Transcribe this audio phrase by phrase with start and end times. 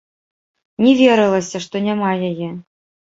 [0.83, 2.49] Не верылася, што няма яе.